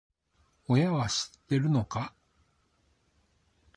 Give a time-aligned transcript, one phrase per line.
[0.67, 2.15] 親は知ってるのか？